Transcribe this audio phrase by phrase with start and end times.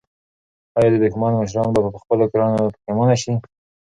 [0.77, 3.33] آیا د دښمن مشران به په خپلو کړنو پښېمانه شي؟